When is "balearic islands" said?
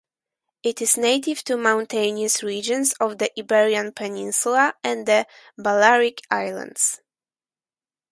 5.59-7.01